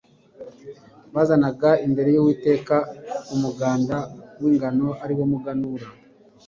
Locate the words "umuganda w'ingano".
3.35-4.87